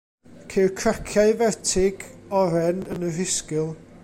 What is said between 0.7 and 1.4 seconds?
craciau